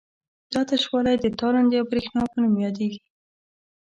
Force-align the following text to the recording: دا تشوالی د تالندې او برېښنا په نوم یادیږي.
دا 0.53 0.61
تشوالی 0.69 1.15
د 1.19 1.25
تالندې 1.39 1.75
او 1.81 1.85
برېښنا 1.91 2.23
په 2.31 2.37
نوم 2.41 2.53
یادیږي. 2.65 3.01